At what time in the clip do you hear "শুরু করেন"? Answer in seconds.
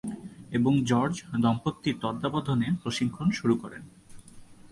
3.31-3.83